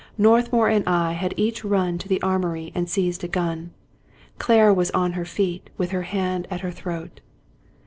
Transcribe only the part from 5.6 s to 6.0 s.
with